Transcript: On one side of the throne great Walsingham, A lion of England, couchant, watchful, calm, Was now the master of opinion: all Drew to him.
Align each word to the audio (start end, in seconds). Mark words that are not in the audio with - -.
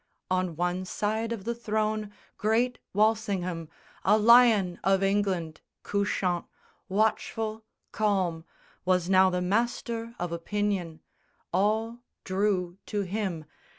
On 0.31 0.55
one 0.55 0.83
side 0.85 1.31
of 1.31 1.43
the 1.43 1.53
throne 1.53 2.11
great 2.35 2.79
Walsingham, 2.91 3.69
A 4.03 4.17
lion 4.17 4.79
of 4.83 5.03
England, 5.03 5.61
couchant, 5.83 6.45
watchful, 6.89 7.63
calm, 7.91 8.43
Was 8.83 9.11
now 9.11 9.29
the 9.29 9.43
master 9.43 10.15
of 10.17 10.31
opinion: 10.31 11.01
all 11.53 11.99
Drew 12.23 12.79
to 12.87 13.01
him. 13.01 13.45